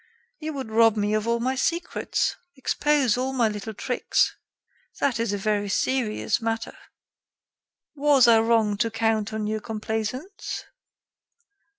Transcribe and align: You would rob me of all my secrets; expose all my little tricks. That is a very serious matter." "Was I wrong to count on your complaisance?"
You 0.39 0.53
would 0.53 0.71
rob 0.71 0.97
me 0.97 1.13
of 1.13 1.27
all 1.27 1.39
my 1.39 1.53
secrets; 1.53 2.35
expose 2.55 3.17
all 3.19 3.33
my 3.33 3.47
little 3.47 3.75
tricks. 3.75 4.35
That 4.99 5.19
is 5.19 5.31
a 5.31 5.37
very 5.37 5.69
serious 5.69 6.41
matter." 6.41 6.75
"Was 7.93 8.27
I 8.27 8.39
wrong 8.39 8.77
to 8.77 8.89
count 8.89 9.31
on 9.31 9.45
your 9.45 9.59
complaisance?" 9.61 10.65